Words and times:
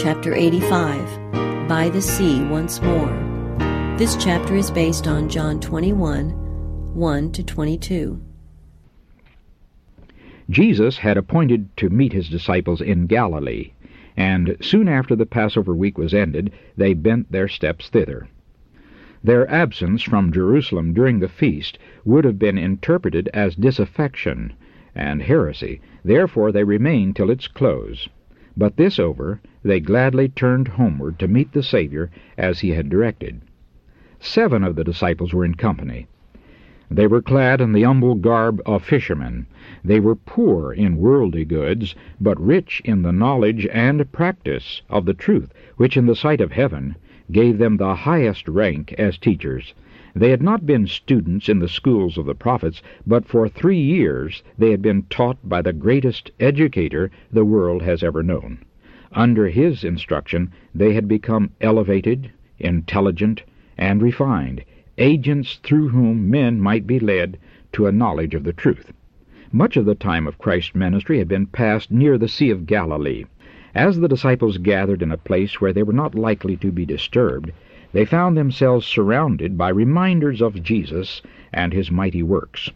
Chapter 0.00 0.32
85 0.32 1.68
By 1.68 1.88
the 1.88 2.00
Sea 2.00 2.44
Once 2.44 2.80
More. 2.80 3.96
This 3.98 4.14
chapter 4.14 4.54
is 4.54 4.70
based 4.70 5.08
on 5.08 5.28
John 5.28 5.58
21 5.58 6.94
1 6.94 7.32
to 7.32 7.42
22. 7.42 8.22
Jesus 10.48 10.98
had 10.98 11.16
appointed 11.16 11.76
to 11.78 11.90
meet 11.90 12.12
his 12.12 12.28
disciples 12.28 12.80
in 12.80 13.08
Galilee, 13.08 13.72
and 14.16 14.56
soon 14.60 14.86
after 14.86 15.16
the 15.16 15.26
Passover 15.26 15.74
week 15.74 15.98
was 15.98 16.14
ended, 16.14 16.52
they 16.76 16.94
bent 16.94 17.32
their 17.32 17.48
steps 17.48 17.88
thither. 17.88 18.28
Their 19.24 19.50
absence 19.50 20.04
from 20.04 20.32
Jerusalem 20.32 20.94
during 20.94 21.18
the 21.18 21.28
feast 21.28 21.76
would 22.04 22.24
have 22.24 22.38
been 22.38 22.56
interpreted 22.56 23.28
as 23.34 23.56
disaffection 23.56 24.52
and 24.94 25.22
heresy, 25.22 25.80
therefore 26.04 26.52
they 26.52 26.62
remained 26.62 27.16
till 27.16 27.30
its 27.30 27.48
close. 27.48 28.08
But 28.56 28.76
this 28.76 28.98
over, 28.98 29.40
they 29.68 29.80
gladly 29.80 30.30
turned 30.30 30.66
homeward 30.66 31.18
to 31.18 31.28
meet 31.28 31.52
the 31.52 31.62
Saviour 31.62 32.08
as 32.38 32.60
he 32.60 32.70
had 32.70 32.88
directed. 32.88 33.42
Seven 34.18 34.64
of 34.64 34.74
the 34.76 34.82
disciples 34.82 35.34
were 35.34 35.44
in 35.44 35.54
company. 35.56 36.06
They 36.90 37.06
were 37.06 37.20
clad 37.20 37.60
in 37.60 37.72
the 37.72 37.82
humble 37.82 38.14
garb 38.14 38.62
of 38.64 38.82
fishermen. 38.82 39.44
They 39.84 40.00
were 40.00 40.16
poor 40.16 40.72
in 40.72 40.96
worldly 40.96 41.44
goods, 41.44 41.94
but 42.18 42.40
rich 42.40 42.80
in 42.82 43.02
the 43.02 43.12
knowledge 43.12 43.68
and 43.70 44.10
practice 44.10 44.80
of 44.88 45.04
the 45.04 45.12
truth, 45.12 45.52
which 45.76 45.98
in 45.98 46.06
the 46.06 46.16
sight 46.16 46.40
of 46.40 46.52
heaven 46.52 46.96
gave 47.30 47.58
them 47.58 47.76
the 47.76 47.94
highest 47.94 48.48
rank 48.48 48.94
as 48.94 49.18
teachers. 49.18 49.74
They 50.14 50.30
had 50.30 50.42
not 50.42 50.64
been 50.64 50.86
students 50.86 51.46
in 51.46 51.58
the 51.58 51.68
schools 51.68 52.16
of 52.16 52.24
the 52.24 52.34
prophets, 52.34 52.80
but 53.06 53.26
for 53.26 53.50
three 53.50 53.78
years 53.78 54.42
they 54.56 54.70
had 54.70 54.80
been 54.80 55.02
taught 55.10 55.46
by 55.46 55.60
the 55.60 55.74
greatest 55.74 56.30
educator 56.40 57.10
the 57.30 57.44
world 57.44 57.82
has 57.82 58.02
ever 58.02 58.22
known. 58.22 58.60
Under 59.14 59.48
his 59.48 59.84
instruction 59.84 60.50
they 60.74 60.92
had 60.92 61.08
become 61.08 61.52
elevated, 61.62 62.30
intelligent, 62.58 63.42
and 63.78 64.02
refined, 64.02 64.64
agents 64.98 65.58
through 65.62 65.88
whom 65.88 66.28
men 66.28 66.60
might 66.60 66.86
be 66.86 67.00
led 67.00 67.38
to 67.72 67.86
a 67.86 67.92
knowledge 67.92 68.34
of 68.34 68.44
the 68.44 68.52
truth. 68.52 68.92
Much 69.50 69.78
of 69.78 69.86
the 69.86 69.94
time 69.94 70.26
of 70.26 70.36
Christ's 70.36 70.74
ministry 70.74 71.16
had 71.16 71.28
been 71.28 71.46
passed 71.46 71.90
near 71.90 72.18
the 72.18 72.28
Sea 72.28 72.50
of 72.50 72.66
Galilee. 72.66 73.24
As 73.74 73.98
the 73.98 74.08
disciples 74.08 74.58
gathered 74.58 75.00
in 75.00 75.10
a 75.10 75.16
place 75.16 75.58
where 75.58 75.72
they 75.72 75.82
were 75.82 75.94
not 75.94 76.14
likely 76.14 76.58
to 76.58 76.70
be 76.70 76.84
disturbed, 76.84 77.50
they 77.94 78.04
found 78.04 78.36
themselves 78.36 78.84
surrounded 78.86 79.56
by 79.56 79.70
reminders 79.70 80.42
of 80.42 80.62
Jesus 80.62 81.22
and 81.50 81.72
his 81.72 81.90
mighty 81.90 82.22
works. 82.22 82.70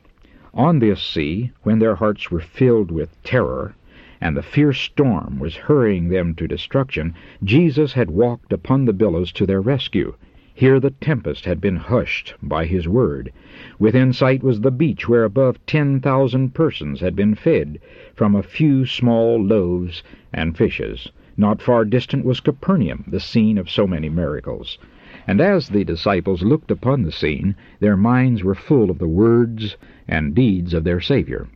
On 0.55 0.79
this 0.79 1.03
sea, 1.03 1.51
when 1.63 1.79
their 1.79 1.97
hearts 1.97 2.31
were 2.31 2.41
filled 2.41 2.91
with 2.91 3.23
terror, 3.23 3.75
and 4.23 4.37
the 4.37 4.43
fierce 4.43 4.79
storm 4.79 5.41
was 5.41 5.57
hurrying 5.57 6.09
them 6.09 6.33
to 6.33 6.47
destruction, 6.47 7.13
Jesus 7.43 7.93
had 7.93 8.09
walked 8.09 8.53
upon 8.53 8.85
the 8.85 8.93
billows 8.93 9.33
to 9.33 9.45
their 9.45 9.61
rescue. 9.61 10.15
Here 10.55 10.79
the 10.79 10.93
tempest 10.93 11.45
had 11.45 11.61
been 11.61 11.75
hushed 11.75 12.35
by 12.41 12.67
his 12.67 12.87
word. 12.87 13.33
Within 13.81 14.13
sight 14.13 14.45
was 14.45 14.61
the 14.61 14.71
beach 14.71 15.09
where 15.09 15.25
above 15.25 15.59
ten 15.67 15.99
thousand 15.99 16.55
persons 16.55 17.01
had 17.01 17.17
been 17.17 17.35
fed 17.35 17.81
from 18.15 18.37
a 18.37 18.45
few 18.45 18.87
small 18.87 19.43
loaves 19.43 20.05
and 20.33 20.57
fishes. 20.57 21.11
Not 21.37 21.61
far 21.61 21.85
distant 21.85 22.25
was 22.25 22.39
Capernaum, 22.39 23.05
the 23.09 23.19
scene 23.19 23.59
of 23.59 23.69
so 23.69 23.89
many 23.89 24.09
miracles. 24.09 24.79
And 25.27 25.41
as 25.41 25.69
the 25.69 25.83
disciples 25.83 26.45
looked 26.45 26.71
upon 26.71 27.03
the 27.03 27.11
scene, 27.11 27.57
their 27.81 27.97
minds 27.97 28.45
were 28.45 28.55
full 28.55 28.89
of 28.89 28.99
the 29.01 29.09
words 29.09 29.77
and 30.07 30.33
deeds 30.33 30.75
of 30.75 30.85
their 30.85 31.01
Saviour. 31.01 31.49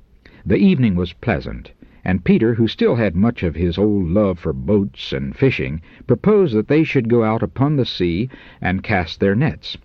The 0.45 0.57
evening 0.57 0.97
was 0.97 1.13
pleasant, 1.13 1.71
and 2.07 2.23
Peter, 2.23 2.55
who 2.55 2.69
still 2.69 2.95
had 2.95 3.17
much 3.17 3.43
of 3.43 3.57
his 3.57 3.77
old 3.77 4.09
love 4.09 4.39
for 4.39 4.53
boats 4.53 5.13
and 5.13 5.35
fishing, 5.35 5.81
proposed 6.07 6.55
that 6.55 6.69
they 6.69 6.85
should 6.85 7.09
go 7.09 7.25
out 7.25 7.43
upon 7.43 7.75
the 7.75 7.85
sea 7.85 8.29
and 8.61 8.85
cast 8.85 9.19
their 9.19 9.35
nets. 9.35 9.77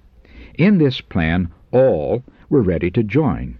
In 0.55 0.77
this 0.77 1.01
plan 1.01 1.49
all 1.71 2.23
were 2.47 2.61
ready 2.61 2.91
to 2.91 3.01
join. 3.01 3.57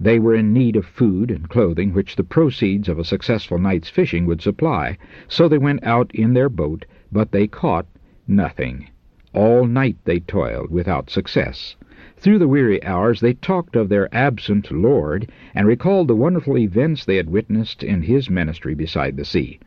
They 0.00 0.18
were 0.18 0.34
in 0.34 0.52
need 0.52 0.74
of 0.74 0.84
food 0.84 1.30
and 1.30 1.48
clothing, 1.48 1.92
which 1.92 2.16
the 2.16 2.24
proceeds 2.24 2.88
of 2.88 2.98
a 2.98 3.04
successful 3.04 3.60
night's 3.60 3.90
fishing 3.90 4.26
would 4.26 4.42
supply, 4.42 4.98
so 5.28 5.46
they 5.46 5.56
went 5.58 5.84
out 5.84 6.12
in 6.12 6.34
their 6.34 6.48
boat, 6.48 6.86
but 7.12 7.30
they 7.30 7.46
caught 7.46 7.86
nothing. 8.26 8.88
All 9.36 9.66
night 9.66 9.96
they 10.04 10.20
toiled 10.20 10.70
without 10.70 11.10
success. 11.10 11.74
Through 12.16 12.38
the 12.38 12.46
weary 12.46 12.80
hours 12.84 13.18
they 13.20 13.34
talked 13.34 13.74
of 13.74 13.88
their 13.88 14.08
absent 14.14 14.70
Lord, 14.70 15.28
and 15.56 15.66
recalled 15.66 16.06
the 16.06 16.14
wonderful 16.14 16.56
events 16.56 17.04
they 17.04 17.16
had 17.16 17.28
witnessed 17.28 17.82
in 17.82 18.02
his 18.02 18.30
ministry 18.30 18.76
beside 18.76 19.16
the 19.16 19.24
sea. 19.24 19.58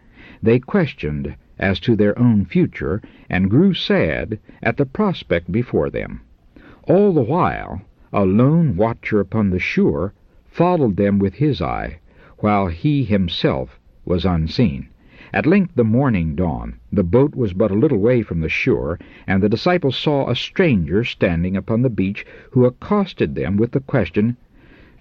They 0.42 0.60
questioned 0.60 1.36
as 1.60 1.82
to 1.82 1.98
their 1.98 2.18
own 2.18 2.46
future, 2.46 3.02
and 3.30 3.50
grew 3.50 3.74
sad 3.74 4.40
at 4.64 4.78
the 4.78 4.86
prospect 4.86 5.52
before 5.52 5.90
them. 5.90 6.22
All 6.84 7.12
the 7.12 7.20
while, 7.22 7.82
a 8.14 8.24
lone 8.24 8.78
watcher 8.78 9.20
upon 9.20 9.50
the 9.50 9.60
shore 9.60 10.14
followed 10.46 10.96
them 10.96 11.20
with 11.20 11.34
his 11.34 11.62
eye, 11.62 12.00
while 12.38 12.68
he 12.68 13.04
himself 13.04 13.78
was 14.06 14.24
unseen. 14.24 14.88
At 15.34 15.46
length 15.46 15.76
the 15.76 15.84
morning 15.84 16.36
dawned. 16.36 16.76
The 16.90 17.04
boat 17.04 17.36
was 17.36 17.52
but 17.52 17.70
a 17.70 17.76
little 17.76 17.98
way 17.98 18.22
from 18.22 18.40
the 18.40 18.48
shore, 18.48 18.98
and 19.28 19.44
the 19.44 19.50
disciples 19.50 19.98
saw 19.98 20.30
a 20.30 20.36
stranger 20.38 21.04
standing 21.04 21.58
upon 21.58 21.82
the 21.82 21.90
beach, 21.90 22.26
who 22.52 22.64
accosted 22.64 23.36
them 23.36 23.58
with 23.58 23.72
the 23.74 23.82
question, 23.82 24.38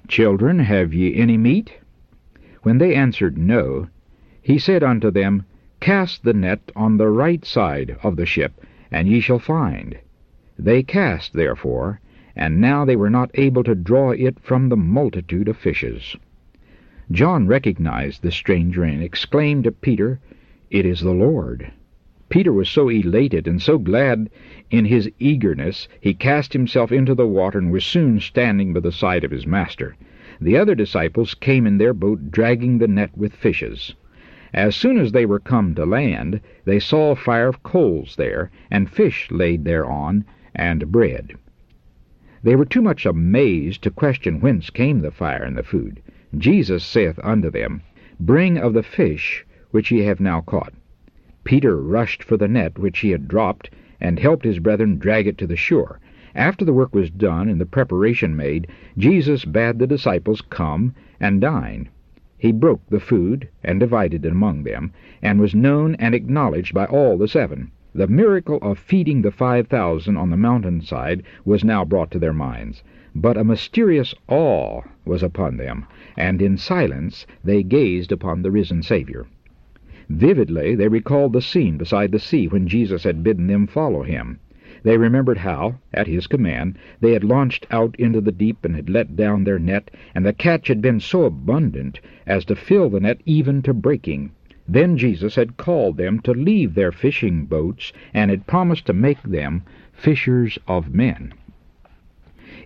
Children, 0.08 0.58
have 0.58 0.92
ye 0.92 1.14
any 1.14 1.36
meat? 1.36 1.78
When 2.64 2.78
they 2.78 2.92
answered 2.92 3.38
no, 3.38 3.86
he 4.42 4.58
said 4.58 4.82
unto 4.82 5.12
them, 5.12 5.44
Cast 5.78 6.24
the 6.24 6.34
net 6.34 6.72
on 6.74 6.96
the 6.96 7.06
right 7.08 7.44
side 7.44 7.96
of 8.02 8.16
the 8.16 8.26
ship, 8.26 8.60
and 8.90 9.06
ye 9.06 9.20
shall 9.20 9.38
find. 9.38 9.96
They 10.58 10.82
cast, 10.82 11.34
therefore, 11.34 12.00
and 12.34 12.60
now 12.60 12.84
they 12.84 12.96
were 12.96 13.10
not 13.10 13.30
able 13.34 13.62
to 13.62 13.76
draw 13.76 14.10
it 14.10 14.40
from 14.40 14.70
the 14.70 14.76
multitude 14.76 15.46
of 15.46 15.56
fishes. 15.56 16.16
John 17.12 17.46
recognized 17.46 18.22
the 18.22 18.32
stranger 18.32 18.82
and 18.82 19.00
exclaimed 19.00 19.62
to 19.62 19.70
Peter, 19.70 20.18
It 20.72 20.84
is 20.84 21.02
the 21.02 21.14
Lord. 21.14 21.70
Peter 22.28 22.52
was 22.52 22.68
so 22.68 22.88
elated 22.88 23.46
and 23.46 23.62
so 23.62 23.78
glad 23.78 24.28
in 24.72 24.86
his 24.86 25.08
eagerness, 25.20 25.86
he 26.00 26.14
cast 26.14 26.52
himself 26.52 26.90
into 26.90 27.14
the 27.14 27.28
water 27.28 27.60
and 27.60 27.70
was 27.70 27.84
soon 27.84 28.18
standing 28.18 28.72
by 28.72 28.80
the 28.80 28.90
side 28.90 29.22
of 29.22 29.30
his 29.30 29.46
master. 29.46 29.94
The 30.40 30.56
other 30.56 30.74
disciples 30.74 31.34
came 31.34 31.64
in 31.64 31.78
their 31.78 31.94
boat 31.94 32.32
dragging 32.32 32.78
the 32.78 32.88
net 32.88 33.16
with 33.16 33.32
fishes. 33.36 33.94
As 34.52 34.74
soon 34.74 34.98
as 34.98 35.12
they 35.12 35.26
were 35.26 35.38
come 35.38 35.76
to 35.76 35.86
land, 35.86 36.40
they 36.64 36.80
saw 36.80 37.12
a 37.12 37.14
fire 37.14 37.46
of 37.46 37.62
coals 37.62 38.16
there, 38.16 38.50
and 38.68 38.90
fish 38.90 39.30
laid 39.30 39.64
thereon, 39.64 40.24
and 40.56 40.90
bread. 40.90 41.34
They 42.42 42.56
were 42.56 42.64
too 42.64 42.82
much 42.82 43.06
amazed 43.06 43.82
to 43.82 43.92
question 43.92 44.40
whence 44.40 44.70
came 44.70 45.02
the 45.02 45.12
fire 45.12 45.44
and 45.44 45.56
the 45.56 45.62
food. 45.62 46.02
Jesus 46.36 46.84
saith 46.84 47.20
unto 47.22 47.50
them, 47.50 47.82
Bring 48.18 48.58
of 48.58 48.74
the 48.74 48.82
fish 48.82 49.46
which 49.70 49.92
ye 49.92 50.00
have 50.00 50.18
now 50.18 50.40
caught. 50.40 50.72
Peter 51.44 51.76
rushed 51.80 52.24
for 52.24 52.36
the 52.36 52.48
net 52.48 52.80
which 52.80 52.98
he 52.98 53.10
had 53.10 53.28
dropped, 53.28 53.70
and 54.00 54.18
helped 54.18 54.44
his 54.44 54.58
brethren 54.58 54.98
drag 54.98 55.28
it 55.28 55.38
to 55.38 55.46
the 55.46 55.54
shore. 55.54 56.00
After 56.34 56.64
the 56.64 56.72
work 56.72 56.92
was 56.92 57.10
done 57.10 57.48
and 57.48 57.60
the 57.60 57.64
preparation 57.64 58.34
made, 58.34 58.66
Jesus 58.98 59.44
bade 59.44 59.78
the 59.78 59.86
disciples 59.86 60.40
come 60.40 60.96
and 61.20 61.40
dine. 61.40 61.90
He 62.36 62.50
broke 62.50 62.84
the 62.88 62.98
food 62.98 63.48
and 63.62 63.78
divided 63.78 64.26
it 64.26 64.32
among 64.32 64.64
them, 64.64 64.92
and 65.22 65.38
was 65.38 65.54
known 65.54 65.94
and 65.94 66.12
acknowledged 66.12 66.74
by 66.74 66.86
all 66.86 67.16
the 67.16 67.28
seven. 67.28 67.70
The 67.98 68.06
miracle 68.06 68.58
of 68.60 68.78
feeding 68.78 69.22
the 69.22 69.30
five 69.30 69.68
thousand 69.68 70.18
on 70.18 70.28
the 70.28 70.36
mountainside 70.36 71.22
was 71.46 71.64
now 71.64 71.82
brought 71.82 72.10
to 72.10 72.18
their 72.18 72.34
minds. 72.34 72.82
But 73.14 73.38
a 73.38 73.42
mysterious 73.42 74.14
awe 74.28 74.82
was 75.06 75.22
upon 75.22 75.56
them, 75.56 75.86
and 76.14 76.42
in 76.42 76.58
silence 76.58 77.26
they 77.42 77.62
gazed 77.62 78.12
upon 78.12 78.42
the 78.42 78.50
risen 78.50 78.82
Saviour. 78.82 79.26
Vividly 80.10 80.74
they 80.74 80.88
recalled 80.88 81.32
the 81.32 81.40
scene 81.40 81.78
beside 81.78 82.12
the 82.12 82.18
sea 82.18 82.48
when 82.48 82.68
Jesus 82.68 83.02
had 83.04 83.22
bidden 83.24 83.46
them 83.46 83.66
follow 83.66 84.02
him. 84.02 84.40
They 84.82 84.98
remembered 84.98 85.38
how, 85.38 85.76
at 85.94 86.06
his 86.06 86.26
command, 86.26 86.76
they 87.00 87.14
had 87.14 87.24
launched 87.24 87.66
out 87.70 87.96
into 87.98 88.20
the 88.20 88.30
deep 88.30 88.62
and 88.62 88.76
had 88.76 88.90
let 88.90 89.16
down 89.16 89.44
their 89.44 89.58
net, 89.58 89.90
and 90.14 90.26
the 90.26 90.34
catch 90.34 90.68
had 90.68 90.82
been 90.82 91.00
so 91.00 91.24
abundant 91.24 92.00
as 92.26 92.44
to 92.44 92.56
fill 92.56 92.90
the 92.90 93.00
net 93.00 93.22
even 93.24 93.62
to 93.62 93.72
breaking. 93.72 94.32
Then 94.68 94.98
Jesus 94.98 95.36
had 95.36 95.56
called 95.56 95.96
them 95.96 96.18
to 96.20 96.32
leave 96.32 96.74
their 96.74 96.90
fishing 96.90 97.46
boats 97.46 97.92
and 98.12 98.30
had 98.32 98.48
promised 98.48 98.84
to 98.86 98.92
make 98.92 99.22
them 99.22 99.62
fishers 99.92 100.58
of 100.66 100.92
men. 100.92 101.32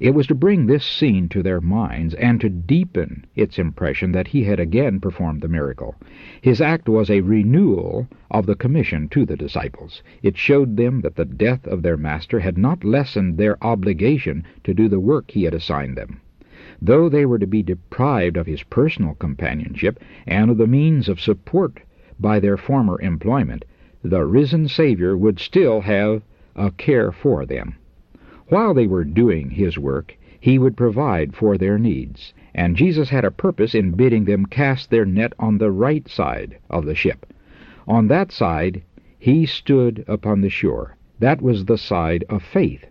It 0.01 0.15
was 0.15 0.27
to 0.29 0.35
bring 0.35 0.67
this 0.67 0.85
scene 0.85 1.29
to 1.29 1.43
their 1.43 1.61
minds 1.61 2.15
and 2.15 2.41
to 2.41 2.49
deepen 2.49 3.27
its 3.37 3.59
impression 3.59 4.13
that 4.13 4.29
he 4.29 4.45
had 4.45 4.59
again 4.59 4.99
performed 4.99 5.43
the 5.43 5.49
miracle. 5.49 5.95
His 6.41 6.63
act 6.63 6.89
was 6.89 7.11
a 7.11 7.21
renewal 7.21 8.09
of 8.31 8.47
the 8.47 8.57
commission 8.57 9.07
to 9.11 9.27
the 9.27 9.37
disciples. 9.37 10.03
It 10.23 10.39
showed 10.39 10.79
them 10.79 11.03
that 11.03 11.17
the 11.17 11.27
death 11.27 11.67
of 11.67 11.83
their 11.83 11.99
Master 11.99 12.41
had 12.41 12.57
not 12.57 12.83
lessened 12.83 13.37
their 13.37 13.63
obligation 13.63 14.43
to 14.65 14.73
do 14.73 14.89
the 14.89 14.99
work 15.01 15.31
he 15.33 15.45
had 15.45 15.55
assigned 15.55 15.99
them. 15.99 16.23
Though 16.81 17.11
they 17.11 17.27
were 17.27 17.39
to 17.39 17.47
be 17.47 17.63
deprived 17.63 18.39
of 18.39 18.47
his 18.47 18.63
personal 18.63 19.15
companionship 19.17 20.03
and 20.27 20.51
of 20.51 20.57
the 20.57 20.67
means 20.67 21.09
of 21.09 21.21
support 21.21 21.81
by 22.21 22.39
their 22.39 22.59
former 22.59 23.01
employment, 23.01 23.65
the 24.03 24.25
risen 24.25 24.69
Savior 24.69 25.17
would 25.17 25.39
still 25.39 25.81
have 25.81 26.23
a 26.55 26.71
care 26.71 27.11
for 27.11 27.47
them. 27.47 27.75
While 28.49 28.75
they 28.75 28.87
were 28.87 29.05
doing 29.05 29.51
His 29.51 29.79
work, 29.79 30.17
He 30.39 30.59
would 30.59 30.77
provide 30.77 31.35
for 31.35 31.57
their 31.57 31.79
needs, 31.79 32.35
and 32.55 32.77
Jesus 32.77 33.09
had 33.09 33.25
a 33.25 33.31
purpose 33.31 33.75
in 33.75 33.93
bidding 33.93 34.25
them 34.25 34.45
cast 34.45 34.91
their 34.91 35.07
net 35.07 35.33
on 35.39 35.57
the 35.57 35.71
right 35.71 36.07
side 36.09 36.59
of 36.69 36.85
the 36.85 36.95
ship. 36.95 37.33
On 37.87 38.09
that 38.09 38.33
side 38.33 38.83
He 39.19 39.47
stood 39.47 40.05
upon 40.07 40.41
the 40.41 40.51
shore. 40.51 40.97
That 41.19 41.41
was 41.41 41.65
the 41.65 41.79
side 41.79 42.25
of 42.29 42.43
faith. 42.43 42.85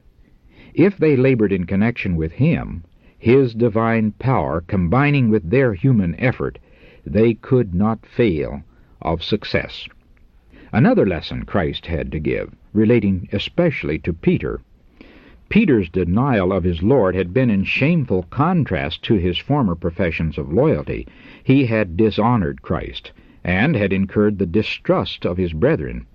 If 0.73 0.97
they 0.97 1.15
labored 1.15 1.51
in 1.51 1.65
connection 1.65 2.15
with 2.15 2.31
Him, 2.31 2.83
His 3.17 3.53
divine 3.53 4.13
power 4.13 4.61
combining 4.61 5.29
with 5.29 5.49
their 5.49 5.73
human 5.73 6.15
effort, 6.19 6.57
they 7.05 7.33
could 7.33 7.75
not 7.75 8.05
fail 8.05 8.63
of 9.01 9.23
success. 9.23 9.87
Another 10.71 11.05
lesson 11.05 11.45
Christ 11.45 11.85
had 11.85 12.11
to 12.11 12.19
give, 12.19 12.53
relating 12.73 13.27
especially 13.31 13.97
to 13.99 14.13
Peter. 14.13 14.61
Peter's 15.49 15.89
denial 15.89 16.53
of 16.53 16.63
his 16.63 16.83
Lord 16.83 17.15
had 17.15 17.33
been 17.33 17.49
in 17.49 17.63
shameful 17.63 18.23
contrast 18.29 19.01
to 19.03 19.15
his 19.15 19.39
former 19.39 19.73
professions 19.73 20.37
of 20.37 20.53
loyalty. 20.53 21.07
He 21.43 21.65
had 21.65 21.97
dishonored 21.97 22.61
Christ, 22.61 23.11
and 23.43 23.75
had 23.75 23.91
incurred 23.91 24.37
the 24.37 24.45
distrust 24.45 25.25
of 25.25 25.37
his 25.37 25.53
brethren. 25.53 26.05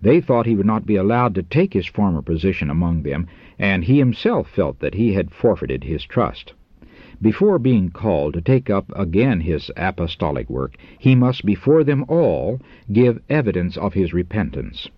They 0.00 0.20
thought 0.20 0.46
he 0.46 0.54
would 0.54 0.66
not 0.66 0.86
be 0.86 0.96
allowed 0.96 1.34
to 1.34 1.42
take 1.42 1.72
his 1.72 1.86
former 1.86 2.22
position 2.22 2.70
among 2.70 3.02
them, 3.02 3.26
and 3.58 3.82
he 3.82 3.98
himself 3.98 4.48
felt 4.48 4.78
that 4.78 4.94
he 4.94 5.14
had 5.14 5.32
forfeited 5.32 5.82
his 5.82 6.04
trust. 6.04 6.52
Before 7.22 7.60
being 7.60 7.90
called 7.90 8.34
to 8.34 8.40
take 8.40 8.68
up 8.68 8.90
again 8.96 9.40
his 9.40 9.70
apostolic 9.76 10.50
work, 10.50 10.76
he 10.98 11.14
must 11.14 11.46
before 11.46 11.84
them 11.84 12.04
all 12.08 12.60
give 12.92 13.22
evidence 13.28 13.76
of 13.76 13.94
his 13.94 14.12
repentance. 14.12 14.88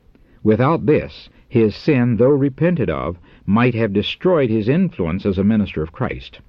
Without 0.42 0.86
this, 0.86 1.28
his 1.48 1.76
sin, 1.76 2.16
though 2.16 2.30
repented 2.30 2.88
of, 2.88 3.18
might 3.44 3.74
have 3.74 3.92
destroyed 3.92 4.48
his 4.48 4.68
influence 4.68 5.26
as 5.26 5.38
a 5.38 5.44
minister 5.44 5.82
of 5.82 5.92
Christ. 5.92 6.40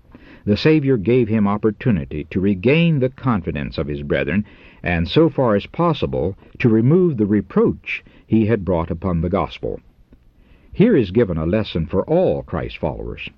The 0.46 0.56
Savior 0.56 0.96
gave 0.96 1.28
him 1.28 1.48
opportunity 1.48 2.24
to 2.30 2.40
regain 2.40 3.00
the 3.00 3.10
confidence 3.10 3.78
of 3.78 3.88
his 3.88 4.04
brethren, 4.04 4.46
and 4.82 5.08
so 5.08 5.28
far 5.28 5.56
as 5.56 5.66
possible 5.66 6.38
to 6.60 6.70
remove 6.70 7.18
the 7.18 7.26
reproach 7.26 8.06
he 8.26 8.46
had 8.46 8.64
brought 8.64 8.90
upon 8.90 9.20
the 9.20 9.30
gospel. 9.30 9.82
Here 10.72 10.96
is 10.96 11.12
given 11.12 11.38
a 11.38 11.46
lesson 11.46 11.86
for 11.86 12.06
all 12.06 12.44
Christ 12.44 12.78
followers. 12.78 13.30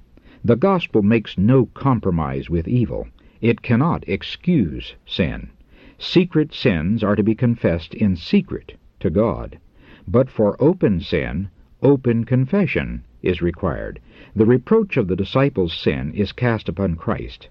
The 0.42 0.56
gospel 0.56 1.02
makes 1.02 1.38
no 1.38 1.66
compromise 1.66 2.50
with 2.50 2.66
evil. 2.66 3.10
It 3.42 3.62
cannot 3.62 4.08
excuse 4.08 4.96
sin. 5.06 5.50
Secret 5.98 6.54
sins 6.54 7.04
are 7.04 7.18
to 7.18 7.24
be 7.24 7.36
confessed 7.36 7.94
in 7.94 8.16
secret 8.16 8.76
to 9.02 9.10
God. 9.10 9.60
But 10.08 10.30
for 10.30 10.56
open 10.62 11.02
sin, 11.02 11.50
open 11.84 12.24
confession 12.24 13.04
is 13.22 13.42
required. 13.42 14.00
The 14.34 14.46
reproach 14.46 14.96
of 14.96 15.10
the 15.10 15.16
disciples' 15.18 15.74
sin 15.74 16.14
is 16.14 16.32
cast 16.32 16.70
upon 16.70 16.96
Christ. 16.96 17.50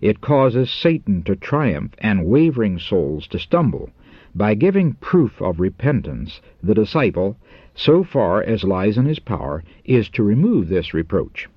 It 0.00 0.20
causes 0.20 0.70
Satan 0.70 1.24
to 1.24 1.34
triumph 1.34 1.96
and 1.98 2.24
wavering 2.24 2.78
souls 2.78 3.26
to 3.28 3.40
stumble. 3.40 3.90
By 4.32 4.54
giving 4.54 4.92
proof 4.94 5.42
of 5.42 5.58
repentance, 5.58 6.40
the 6.62 6.74
disciple, 6.74 7.36
so 7.74 8.04
far 8.04 8.40
as 8.44 8.62
lies 8.62 8.96
in 8.96 9.06
his 9.06 9.18
power, 9.18 9.64
is 9.84 10.08
to 10.10 10.22
remove 10.22 10.68
this 10.68 10.94
reproach. 10.94 11.48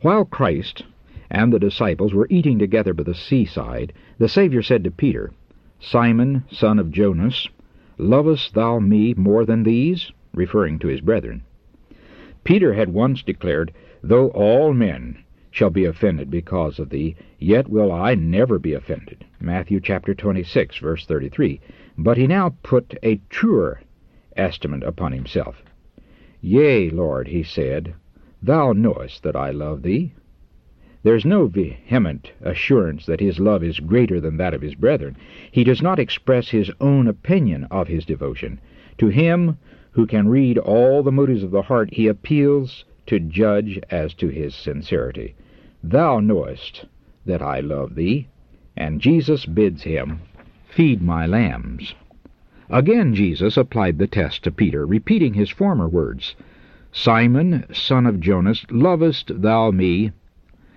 While 0.00 0.26
Christ 0.26 0.84
and 1.28 1.52
the 1.52 1.58
disciples 1.58 2.14
were 2.14 2.28
eating 2.30 2.58
together 2.58 2.94
by 2.94 3.02
the 3.02 3.14
seaside, 3.14 3.92
the 4.16 4.28
Saviour 4.28 4.62
said 4.62 4.84
to 4.84 4.92
Peter, 4.92 5.32
Simon, 5.80 6.44
son 6.52 6.78
of 6.78 6.92
Jonas, 6.92 7.48
lovest 7.98 8.54
thou 8.54 8.78
me 8.78 9.14
more 9.14 9.44
than 9.44 9.64
these? 9.64 10.12
referring 10.32 10.78
to 10.78 10.88
his 10.88 11.00
brethren. 11.00 11.42
Peter 12.44 12.74
had 12.74 12.90
once 12.90 13.24
declared, 13.24 13.72
Though 14.00 14.28
all 14.28 14.72
men 14.72 15.18
shall 15.50 15.70
be 15.70 15.84
offended 15.84 16.30
because 16.30 16.78
of 16.78 16.90
thee, 16.90 17.16
yet 17.40 17.68
will 17.68 17.90
I 17.90 18.14
never 18.14 18.60
be 18.60 18.74
offended. 18.74 19.24
Matthew 19.40 19.80
chapter 19.80 20.14
26, 20.14 20.78
verse 20.78 21.06
33. 21.06 21.60
But 21.96 22.16
he 22.16 22.28
now 22.28 22.54
put 22.62 22.96
a 23.02 23.20
truer 23.30 23.80
estimate 24.36 24.84
upon 24.84 25.10
himself. 25.10 25.64
Yea, 26.40 26.88
Lord, 26.90 27.26
he 27.26 27.42
said, 27.42 27.94
Thou 28.42 28.72
knowest 28.72 29.22
that 29.24 29.34
I 29.34 29.50
love 29.50 29.82
thee. 29.82 30.12
There 31.02 31.16
is 31.16 31.24
no 31.24 31.46
vehement 31.46 32.32
assurance 32.40 33.06
that 33.06 33.20
his 33.20 33.40
love 33.40 33.64
is 33.64 33.80
greater 33.80 34.20
than 34.20 34.36
that 34.36 34.54
of 34.54 34.62
his 34.62 34.74
brethren. 34.74 35.16
He 35.50 35.64
does 35.64 35.80
not 35.80 35.98
express 35.98 36.48
his 36.48 36.70
own 36.80 37.08
opinion 37.08 37.64
of 37.70 37.88
his 37.88 38.04
devotion. 38.04 38.60
To 38.98 39.08
him 39.08 39.58
who 39.92 40.06
can 40.06 40.28
read 40.28 40.58
all 40.58 41.02
the 41.02 41.10
motives 41.10 41.42
of 41.42 41.50
the 41.50 41.62
heart, 41.62 41.94
he 41.94 42.06
appeals 42.06 42.84
to 43.06 43.18
judge 43.18 43.80
as 43.90 44.14
to 44.14 44.28
his 44.28 44.54
sincerity. 44.54 45.34
Thou 45.82 46.20
knowest 46.20 46.84
that 47.26 47.42
I 47.42 47.60
love 47.60 47.94
thee. 47.94 48.28
And 48.76 49.00
Jesus 49.00 49.46
bids 49.46 49.82
him, 49.82 50.20
Feed 50.68 51.02
my 51.02 51.26
lambs. 51.26 51.94
Again 52.70 53.14
Jesus 53.14 53.56
applied 53.56 53.98
the 53.98 54.06
test 54.06 54.44
to 54.44 54.52
Peter, 54.52 54.86
repeating 54.86 55.34
his 55.34 55.50
former 55.50 55.88
words. 55.88 56.36
Simon, 56.92 57.64
son 57.72 58.06
of 58.06 58.18
Jonas, 58.18 58.64
lovest 58.70 59.42
thou 59.42 59.70
me? 59.70 60.12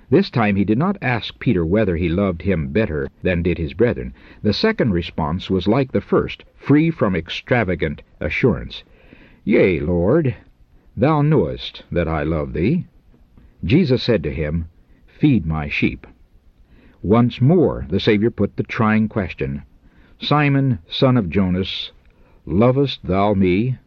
This 0.10 0.30
time 0.30 0.58
he 0.58 0.66
did 0.66 0.78
not 0.78 0.98
ask 1.02 1.40
Peter 1.40 1.66
whether 1.66 1.96
he 1.96 2.10
loved 2.10 2.42
him 2.42 2.68
better 2.68 3.08
than 3.24 3.42
did 3.42 3.58
his 3.58 3.74
brethren. 3.74 4.14
The 4.44 4.52
second 4.52 4.92
response 4.92 5.50
was 5.50 5.70
like 5.70 5.94
the 5.94 6.02
first, 6.02 6.44
free 6.54 6.92
from 6.92 7.16
extravagant 7.16 8.02
assurance. 8.20 8.84
Yea, 9.46 9.80
Lord, 9.80 10.36
thou 10.98 11.22
knowest 11.22 11.86
that 11.92 12.10
I 12.10 12.24
love 12.24 12.52
thee. 12.52 12.88
Jesus 13.64 14.04
said 14.04 14.22
to 14.24 14.34
him, 14.34 14.66
Feed 15.08 15.46
my 15.46 15.70
sheep. 15.70 16.06
Once 17.02 17.40
more 17.40 17.86
the 17.90 18.00
Saviour 18.02 18.32
put 18.32 18.58
the 18.58 18.64
trying 18.64 19.08
question, 19.08 19.62
Simon, 20.20 20.80
son 20.90 21.16
of 21.16 21.30
Jonas, 21.30 21.94
lovest 22.46 23.06
thou 23.06 23.34
me? 23.34 23.78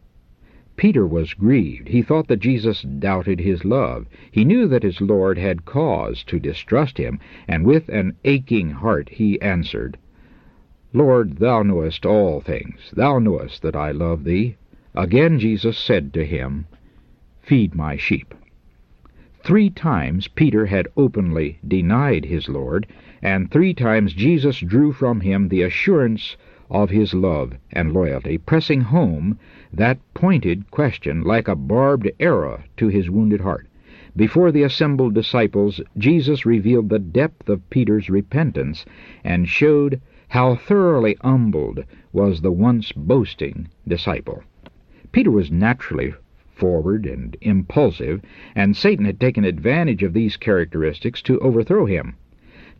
Peter 0.77 1.07
was 1.07 1.33
grieved. 1.33 1.87
He 1.87 2.01
thought 2.01 2.27
that 2.27 2.41
Jesus 2.41 2.81
doubted 2.81 3.39
his 3.39 3.63
love. 3.63 4.07
He 4.31 4.43
knew 4.43 4.67
that 4.67 4.83
his 4.83 4.99
Lord 4.99 5.37
had 5.37 5.65
cause 5.65 6.23
to 6.25 6.39
distrust 6.39 6.97
him, 6.97 7.19
and 7.47 7.65
with 7.65 7.87
an 7.89 8.15
aching 8.25 8.71
heart 8.71 9.09
he 9.09 9.41
answered, 9.41 9.97
Lord, 10.93 11.37
thou 11.37 11.63
knowest 11.63 12.05
all 12.05 12.41
things. 12.41 12.91
Thou 12.91 13.19
knowest 13.19 13.61
that 13.61 13.75
I 13.75 13.91
love 13.91 14.23
thee. 14.23 14.55
Again 14.93 15.39
Jesus 15.39 15.77
said 15.77 16.13
to 16.13 16.25
him, 16.25 16.65
Feed 17.41 17.75
my 17.75 17.95
sheep. 17.95 18.33
Three 19.43 19.69
times 19.69 20.27
Peter 20.27 20.65
had 20.65 20.87
openly 20.97 21.59
denied 21.67 22.25
his 22.25 22.49
Lord, 22.49 22.87
and 23.21 23.51
three 23.51 23.73
times 23.73 24.13
Jesus 24.13 24.59
drew 24.59 24.91
from 24.91 25.21
him 25.21 25.49
the 25.49 25.61
assurance 25.61 26.35
of 26.69 26.89
his 26.89 27.13
love 27.13 27.53
and 27.71 27.93
loyalty, 27.93 28.37
pressing 28.37 28.81
home 28.81 29.37
that 29.71 29.99
pointed 30.13 30.71
question 30.71 31.21
like 31.21 31.47
a 31.47 31.55
barbed 31.55 32.09
arrow 32.19 32.61
to 32.77 32.87
his 32.87 33.09
wounded 33.09 33.41
heart. 33.41 33.67
Before 34.15 34.51
the 34.51 34.63
assembled 34.63 35.13
disciples, 35.13 35.81
Jesus 35.97 36.45
revealed 36.45 36.89
the 36.89 36.99
depth 36.99 37.49
of 37.49 37.69
Peter's 37.69 38.09
repentance 38.09 38.85
and 39.23 39.47
showed 39.47 40.01
how 40.29 40.55
thoroughly 40.55 41.17
humbled 41.21 41.83
was 42.11 42.41
the 42.41 42.51
once 42.51 42.91
boasting 42.93 43.67
disciple. 43.87 44.41
Peter 45.11 45.31
was 45.31 45.51
naturally 45.51 46.13
forward 46.47 47.05
and 47.05 47.35
impulsive, 47.41 48.21
and 48.55 48.75
Satan 48.75 49.05
had 49.05 49.19
taken 49.19 49.43
advantage 49.43 50.01
of 50.01 50.13
these 50.13 50.37
characteristics 50.37 51.21
to 51.21 51.39
overthrow 51.39 51.85
him. 51.85 52.15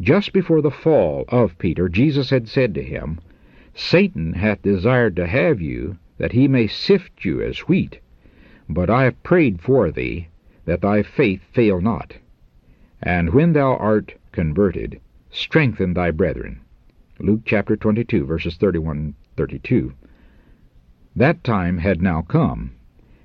Just 0.02 0.34
before 0.34 0.62
the 0.62 0.72
fall 0.72 1.26
of 1.30 1.58
Peter, 1.60 1.90
Jesus 1.90 2.30
had 2.30 2.48
said 2.48 2.74
to 2.76 2.82
him, 2.82 3.20
Satan 3.78 4.32
hath 4.32 4.62
desired 4.62 5.18
to 5.18 5.28
have 5.28 5.60
you, 5.60 5.98
that 6.18 6.32
he 6.32 6.48
may 6.48 6.66
sift 6.66 7.26
you 7.26 7.42
as 7.42 7.68
wheat. 7.68 8.00
But 8.70 8.90
I 8.90 9.04
have 9.04 9.22
prayed 9.22 9.62
for 9.62 9.92
thee, 9.92 10.30
that 10.64 10.80
thy 10.80 11.04
faith 11.04 11.44
fail 11.52 11.82
not. 11.82 12.16
And 13.04 13.34
when 13.34 13.52
thou 13.52 13.76
art 13.76 14.16
converted, 14.32 15.02
strengthen 15.30 15.94
thy 15.94 16.12
brethren. 16.12 16.62
Luke 17.20 17.42
chapter 17.44 17.76
22, 17.76 18.26
verses 18.26 18.56
31 18.56 19.14
32. 19.36 19.94
That 21.14 21.44
time 21.44 21.80
had 21.80 22.02
now 22.02 22.22
come, 22.22 22.72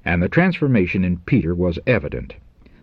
and 0.04 0.20
the 0.20 0.28
transformation 0.28 1.04
in 1.04 1.18
Peter 1.18 1.54
was 1.54 1.78
evident. 1.86 2.34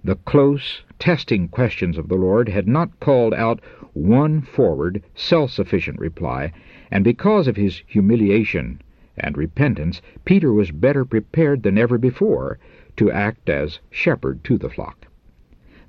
The 0.05 0.15
close, 0.15 0.83
testing 0.99 1.49
questions 1.49 1.97
of 1.97 2.07
the 2.07 2.15
Lord 2.15 2.47
had 2.47 2.65
not 2.65 2.97
called 3.01 3.33
out 3.33 3.59
one 3.91 4.41
forward, 4.41 5.03
self 5.15 5.51
sufficient 5.51 5.99
reply, 5.99 6.53
and 6.91 7.03
because 7.03 7.47
of 7.47 7.55
his 7.55 7.81
humiliation 7.85 8.81
and 9.17 9.37
repentance, 9.37 10.01
Peter 10.25 10.53
was 10.53 10.71
better 10.71 11.03
prepared 11.03 11.63
than 11.63 11.77
ever 11.77 11.97
before 11.97 12.59
to 12.95 13.11
act 13.11 13.49
as 13.49 13.79
shepherd 13.89 14.43
to 14.43 14.57
the 14.57 14.69
flock. 14.69 15.07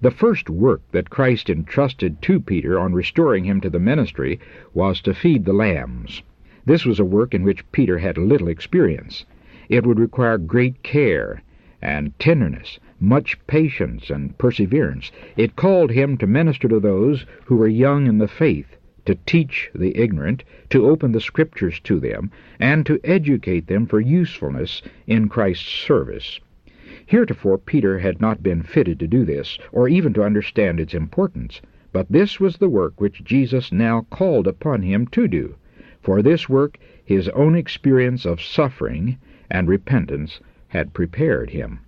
The 0.00 0.10
first 0.10 0.48
work 0.48 0.82
that 0.92 1.10
Christ 1.10 1.50
entrusted 1.50 2.22
to 2.22 2.40
Peter 2.40 2.78
on 2.78 2.92
restoring 2.92 3.44
him 3.44 3.60
to 3.62 3.70
the 3.70 3.80
ministry 3.80 4.38
was 4.72 5.00
to 5.02 5.12
feed 5.12 5.44
the 5.44 5.52
lambs. 5.52 6.22
This 6.64 6.84
was 6.84 7.00
a 7.00 7.04
work 7.04 7.34
in 7.34 7.42
which 7.42 7.70
Peter 7.72 7.98
had 7.98 8.16
little 8.16 8.48
experience. 8.48 9.24
It 9.68 9.84
would 9.84 9.98
require 9.98 10.38
great 10.38 10.82
care 10.82 11.42
and 11.82 12.16
tenderness, 12.18 12.78
much 13.00 13.38
patience 13.46 14.10
and 14.10 14.36
perseverance. 14.38 15.10
It 15.36 15.56
called 15.56 15.90
him 15.90 16.16
to 16.18 16.26
minister 16.26 16.68
to 16.68 16.80
those 16.80 17.26
who 17.44 17.56
were 17.56 17.68
young 17.68 18.06
in 18.06 18.18
the 18.18 18.28
faith, 18.28 18.76
to 19.08 19.14
teach 19.24 19.70
the 19.74 19.96
ignorant, 19.96 20.44
to 20.68 20.86
open 20.86 21.12
the 21.12 21.20
Scriptures 21.20 21.80
to 21.80 21.98
them, 21.98 22.30
and 22.60 22.84
to 22.84 23.00
educate 23.02 23.66
them 23.66 23.86
for 23.86 24.02
usefulness 24.02 24.82
in 25.06 25.30
Christ's 25.30 25.66
service. 25.66 26.38
Heretofore 27.06 27.56
Peter 27.56 28.00
had 28.00 28.20
not 28.20 28.42
been 28.42 28.62
fitted 28.62 29.00
to 29.00 29.06
do 29.06 29.24
this, 29.24 29.58
or 29.72 29.88
even 29.88 30.12
to 30.12 30.22
understand 30.22 30.78
its 30.78 30.92
importance, 30.92 31.62
but 31.90 32.12
this 32.12 32.38
was 32.38 32.58
the 32.58 32.68
work 32.68 33.00
which 33.00 33.24
Jesus 33.24 33.72
now 33.72 34.02
called 34.10 34.46
upon 34.46 34.82
him 34.82 35.06
to 35.06 35.26
do. 35.26 35.54
For 36.02 36.20
this 36.20 36.46
work 36.46 36.76
his 37.02 37.30
own 37.30 37.56
experience 37.56 38.26
of 38.26 38.42
suffering 38.42 39.16
and 39.50 39.68
repentance 39.68 40.38
had 40.66 40.92
prepared 40.92 41.48
him. 41.48 41.78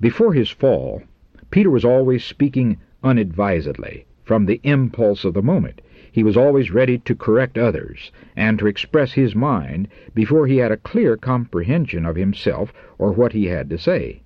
Before 0.00 0.32
his 0.32 0.48
fall, 0.48 1.02
Peter 1.50 1.68
was 1.68 1.84
always 1.84 2.24
speaking 2.24 2.78
unadvisedly, 3.02 4.06
from 4.32 4.46
the 4.46 4.62
impulse 4.64 5.26
of 5.26 5.34
the 5.34 5.42
moment. 5.42 5.82
He 6.10 6.22
was 6.22 6.38
always 6.38 6.70
ready 6.70 6.96
to 7.00 7.14
correct 7.14 7.58
others, 7.58 8.10
and 8.34 8.58
to 8.58 8.66
express 8.66 9.12
his 9.12 9.34
mind 9.34 9.88
before 10.14 10.46
he 10.46 10.56
had 10.56 10.72
a 10.72 10.78
clear 10.78 11.18
comprehension 11.18 12.06
of 12.06 12.16
himself 12.16 12.72
or 12.96 13.12
what 13.12 13.34
he 13.34 13.44
had 13.44 13.68
to 13.68 13.76
say. 13.76 14.22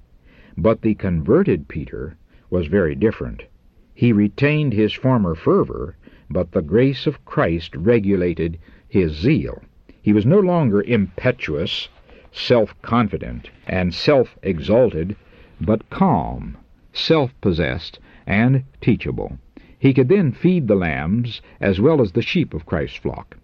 But 0.57 0.83
the 0.83 0.95
converted 0.95 1.67
Peter 1.67 2.17
was 2.51 2.69
very 2.69 2.95
different. 2.95 3.47
He 3.95 4.13
retained 4.13 4.75
his 4.75 4.93
former 4.93 5.35
fervor, 5.35 5.97
but 6.31 6.53
the 6.53 6.63
grace 6.63 7.09
of 7.09 7.25
Christ 7.25 7.75
regulated 7.75 8.59
his 8.89 9.11
zeal. 9.11 9.61
He 10.01 10.13
was 10.13 10.25
no 10.25 10.39
longer 10.39 10.83
impetuous 10.83 11.89
self 12.31 12.81
confident, 12.81 13.51
and 13.67 13.93
self 13.93 14.39
exalted, 14.45 15.17
but 15.61 15.91
calm, 15.91 16.57
self 16.93 17.35
possessed, 17.41 17.99
and 18.25 18.63
teachable. 18.81 19.41
He 19.79 19.93
could 19.93 20.09
then 20.09 20.33
feed 20.33 20.69
the 20.69 20.75
lambs 20.75 21.43
as 21.61 21.83
well 21.83 22.01
as 22.01 22.13
the 22.13 22.23
sheep 22.23 22.55
of 22.55 22.65
Christ's 22.65 22.97
flock. 22.97 23.37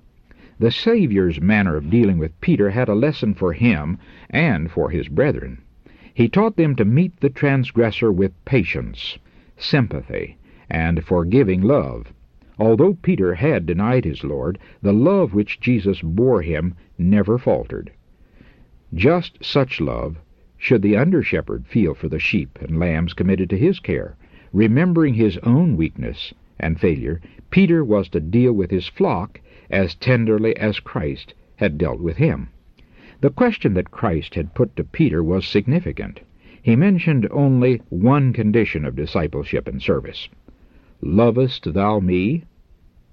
The 0.58 0.70
Saviour's 0.70 1.42
manner 1.42 1.76
of 1.76 1.90
dealing 1.90 2.16
with 2.16 2.40
Peter 2.40 2.70
had 2.70 2.88
a 2.88 2.94
lesson 2.94 3.34
for 3.34 3.52
him 3.52 3.98
and 4.30 4.70
for 4.70 4.88
his 4.88 5.08
brethren. 5.08 5.58
He 6.14 6.28
taught 6.28 6.56
them 6.56 6.74
to 6.76 6.86
meet 6.86 7.20
the 7.20 7.28
transgressor 7.28 8.10
with 8.10 8.32
patience, 8.46 9.18
sympathy, 9.58 10.38
and 10.70 11.04
forgiving 11.04 11.60
love. 11.60 12.14
Although 12.58 12.94
Peter 12.94 13.34
had 13.34 13.66
denied 13.66 14.06
his 14.06 14.24
Lord, 14.24 14.58
the 14.80 14.94
love 14.94 15.34
which 15.34 15.60
Jesus 15.60 16.00
bore 16.00 16.40
him 16.40 16.74
never 16.96 17.36
faltered. 17.36 17.90
Just 18.94 19.44
such 19.44 19.82
love 19.82 20.16
should 20.56 20.80
the 20.80 20.96
under 20.96 21.22
shepherd 21.22 21.66
feel 21.66 21.92
for 21.92 22.08
the 22.08 22.18
sheep 22.18 22.58
and 22.62 22.78
lambs 22.78 23.12
committed 23.12 23.50
to 23.50 23.58
his 23.58 23.80
care. 23.80 24.16
Remembering 24.52 25.14
his 25.14 25.38
own 25.38 25.78
weakness 25.78 26.34
and 26.60 26.78
failure, 26.78 27.20
Peter 27.50 27.82
was 27.82 28.08
to 28.10 28.20
deal 28.20 28.52
with 28.52 28.70
his 28.70 28.86
flock 28.86 29.40
as 29.70 29.94
tenderly 29.94 30.54
as 30.58 30.78
Christ 30.78 31.32
had 31.56 31.78
dealt 31.78 32.00
with 32.00 32.18
him. 32.18 32.48
The 33.22 33.30
question 33.30 33.72
that 33.74 33.90
Christ 33.90 34.34
had 34.34 34.54
put 34.54 34.76
to 34.76 34.84
Peter 34.84 35.22
was 35.22 35.46
significant. 35.46 36.20
He 36.60 36.76
mentioned 36.76 37.26
only 37.30 37.80
one 37.88 38.32
condition 38.32 38.84
of 38.84 38.94
discipleship 38.94 39.66
and 39.66 39.80
service. 39.80 40.28
Lovest 41.00 41.72
thou 41.72 42.00
me? 42.00 42.44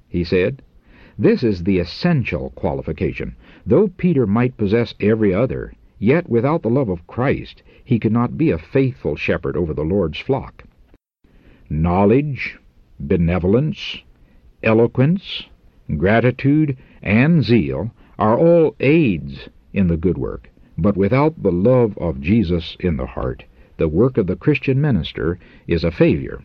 He 0.10 0.24
said. 0.24 0.62
This 1.18 1.42
is 1.42 1.64
the 1.64 1.80
essential 1.80 2.52
qualification. 2.52 3.36
Though 3.66 3.88
Peter 3.88 4.28
might 4.28 4.58
possess 4.58 4.94
every 5.00 5.34
other, 5.34 5.74
yet 5.98 6.30
without 6.30 6.64
the 6.64 6.70
love 6.70 6.90
of 6.90 7.08
Christ 7.08 7.64
he 7.84 7.98
could 7.98 8.12
not 8.12 8.38
be 8.38 8.52
a 8.52 8.58
faithful 8.58 9.16
shepherd 9.16 9.56
over 9.56 9.74
the 9.74 9.84
Lord's 9.84 10.20
flock. 10.20 10.64
Knowledge, 11.72 12.58
benevolence, 13.00 14.02
eloquence, 14.64 15.44
gratitude, 15.98 16.76
and 17.04 17.44
zeal 17.44 17.92
are 18.18 18.38
all 18.38 18.76
aids 18.80 19.50
in 19.72 19.88
the 19.88 19.98
good 19.98 20.18
work, 20.18 20.50
but 20.78 20.98
without 20.98 21.44
the 21.44 21.52
love 21.52 21.96
of 22.00 22.22
Jesus 22.22 22.76
in 22.80 22.98
the 22.98 23.06
heart, 23.06 23.46
the 23.78 23.88
work 23.88 24.18
of 24.18 24.26
the 24.26 24.36
Christian 24.36 24.82
minister 24.82 25.38
is 25.68 25.84
a 25.84 25.92
failure. 25.92 26.42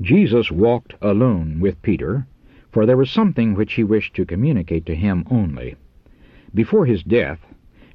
Jesus 0.00 0.50
walked 0.50 0.94
alone 1.02 1.60
with 1.60 1.82
Peter, 1.82 2.26
for 2.70 2.86
there 2.86 2.96
was 2.96 3.10
something 3.10 3.54
which 3.54 3.74
he 3.74 3.84
wished 3.84 4.14
to 4.14 4.24
communicate 4.24 4.86
to 4.86 4.94
him 4.94 5.24
only. 5.30 5.76
Before 6.54 6.86
his 6.86 7.02
death, 7.02 7.40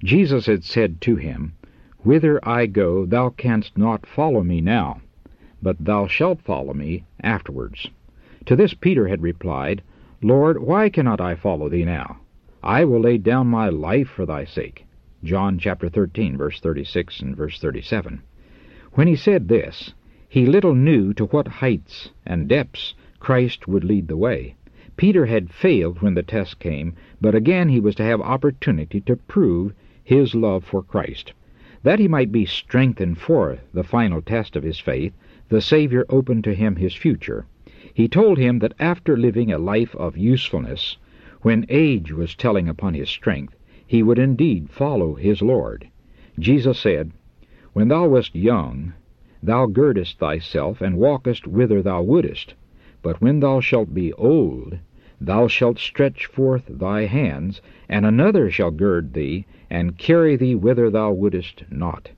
Jesus 0.03 0.46
had 0.46 0.63
said 0.63 1.01
to 1.01 1.15
him, 1.15 1.53
Whither 2.00 2.39
I 2.48 2.65
go, 2.65 3.05
thou 3.05 3.29
canst 3.29 3.77
not 3.77 4.05
follow 4.05 4.43
me 4.43 4.62
now, 4.62 5.01
but 5.67 5.83
thou 5.83 6.07
shalt 6.07 6.39
follow 6.39 6.74
me 6.74 7.03
afterwards. 7.19 7.89
To 8.45 8.55
this 8.55 8.74
Peter 8.74 9.09
had 9.09 9.21
replied, 9.21 9.81
Lord, 10.21 10.62
why 10.62 10.88
cannot 10.88 11.19
I 11.19 11.36
follow 11.36 11.67
thee 11.67 11.83
now? 11.83 12.21
I 12.63 12.86
will 12.86 13.01
lay 13.01 13.17
down 13.17 13.47
my 13.47 13.67
life 13.67 14.07
for 14.07 14.25
thy 14.25 14.45
sake. 14.45 14.86
John 15.25 15.59
chapter 15.59 15.89
13, 15.89 16.38
verse 16.38 16.62
36 16.62 17.19
and 17.19 17.36
verse 17.36 17.59
37. 17.59 18.21
When 18.93 19.07
he 19.07 19.17
said 19.17 19.50
this, 19.50 19.93
he 20.29 20.45
little 20.45 20.74
knew 20.74 21.13
to 21.15 21.25
what 21.25 21.50
heights 21.59 22.12
and 22.25 22.47
depths 22.47 22.95
Christ 23.19 23.67
would 23.67 23.83
lead 23.83 24.07
the 24.07 24.15
way. 24.15 24.55
Peter 24.95 25.25
had 25.25 25.51
failed 25.51 26.01
when 26.01 26.13
the 26.13 26.24
test 26.24 26.59
came, 26.59 26.93
but 27.19 27.36
again 27.36 27.67
he 27.67 27.81
was 27.81 27.95
to 27.95 28.03
have 28.03 28.21
opportunity 28.21 29.01
to 29.01 29.17
prove 29.17 29.74
his 30.01 30.33
love 30.33 30.63
for 30.63 30.81
Christ. 30.81 31.33
That 31.83 32.00
he 32.00 32.07
might 32.07 32.31
be 32.31 32.45
strengthened 32.45 33.17
for 33.17 33.57
the 33.74 33.83
final 33.83 34.21
test 34.21 34.55
of 34.55 34.63
his 34.63 34.79
faith, 34.79 35.12
the 35.50 35.62
Savior 35.62 36.06
opened 36.10 36.44
to 36.44 36.54
him 36.54 36.75
his 36.75 36.94
future. 36.94 37.46
He 37.94 38.10
told 38.10 38.38
him 38.38 38.60
that 38.60 38.74
after 38.80 39.16
living 39.16 39.51
a 39.51 39.58
life 39.58 39.96
of 39.96 40.18
usefulness, 40.18 40.98
when 41.42 41.66
age 41.70 42.12
was 42.12 42.36
telling 42.36 42.68
upon 42.68 42.94
his 42.94 43.10
strength, 43.10 43.56
he 43.86 44.04
would 44.04 44.20
indeed 44.20 44.70
follow 44.70 45.16
his 45.16 45.42
Lord. 45.42 45.88
Jesus 46.38 46.77
said, 46.77 47.12
When 47.72 47.88
thou 47.88 48.10
wast 48.10 48.36
young, 48.36 48.92
thou 49.42 49.68
girdest 49.68 50.20
thyself, 50.20 50.82
and 50.82 50.98
walkest 50.98 51.48
whither 51.48 51.82
thou 51.82 52.01
wouldest. 52.01 52.54
But 53.01 53.22
when 53.22 53.39
thou 53.39 53.62
shalt 53.62 53.94
be 53.94 54.12
old, 54.13 54.77
thou 55.22 55.48
shalt 55.48 55.80
stretch 55.80 56.25
forth 56.25 56.66
thy 56.68 57.06
hands, 57.06 57.62
and 57.88 58.06
another 58.06 58.51
shall 58.51 58.72
gird 58.72 59.13
thee, 59.13 59.46
and 59.70 59.98
carry 59.98 60.36
thee 60.36 60.56
whither 60.56 60.89
thou 60.89 61.13
wouldest 61.13 61.63
not. 61.72 62.10